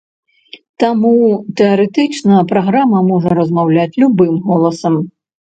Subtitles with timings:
[0.83, 1.11] Таму
[1.61, 4.99] тэарэтычна праграма можа размаўляць любым голасам.